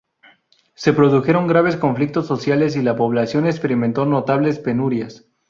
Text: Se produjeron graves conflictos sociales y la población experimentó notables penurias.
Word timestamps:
Se 0.73 0.93
produjeron 0.93 1.45
graves 1.45 1.77
conflictos 1.77 2.25
sociales 2.25 2.75
y 2.75 2.81
la 2.81 2.95
población 2.95 3.45
experimentó 3.45 4.03
notables 4.07 4.57
penurias. 4.57 5.27